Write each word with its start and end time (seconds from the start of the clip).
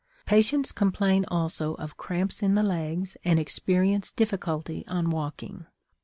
Patients 0.25 0.71
complain 0.71 1.25
also 1.27 1.75
of 1.75 1.95
cramps 1.95 2.41
in 2.41 2.53
the 2.53 2.63
legs 2.63 3.17
and 3.23 3.39
experience 3.39 4.11
difficulty 4.11 4.83
on 4.87 5.11
walking. 5.11 5.67